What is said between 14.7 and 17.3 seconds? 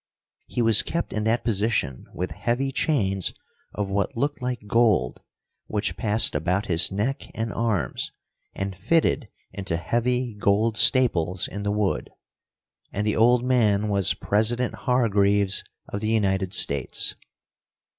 Hargreaves of the United States!